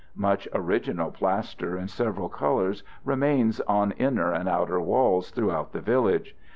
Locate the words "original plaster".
0.53-1.77